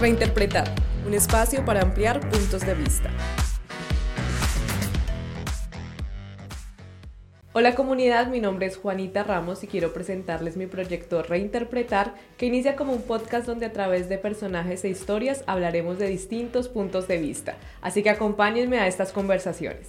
Reinterpretar, 0.00 0.72
un 1.04 1.12
espacio 1.12 1.64
para 1.64 1.82
ampliar 1.82 2.20
puntos 2.20 2.64
de 2.64 2.72
vista. 2.74 3.10
Hola 7.52 7.74
comunidad, 7.74 8.28
mi 8.28 8.40
nombre 8.40 8.66
es 8.66 8.76
Juanita 8.76 9.24
Ramos 9.24 9.64
y 9.64 9.66
quiero 9.66 9.92
presentarles 9.92 10.56
mi 10.56 10.66
proyecto 10.66 11.24
Reinterpretar, 11.24 12.14
que 12.36 12.46
inicia 12.46 12.76
como 12.76 12.92
un 12.92 13.02
podcast 13.02 13.48
donde 13.48 13.66
a 13.66 13.72
través 13.72 14.08
de 14.08 14.18
personajes 14.18 14.84
e 14.84 14.88
historias 14.88 15.42
hablaremos 15.48 15.98
de 15.98 16.06
distintos 16.06 16.68
puntos 16.68 17.08
de 17.08 17.18
vista. 17.18 17.56
Así 17.82 18.04
que 18.04 18.10
acompáñenme 18.10 18.78
a 18.78 18.86
estas 18.86 19.10
conversaciones. 19.10 19.88